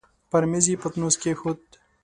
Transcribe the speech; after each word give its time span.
پر 0.29 0.43
مېز 0.51 0.65
يې 0.71 0.75
پتنوس 0.81 1.15
کېښود. 1.21 1.59